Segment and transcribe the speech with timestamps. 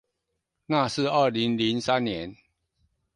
[0.65, 2.35] 那是二零零三年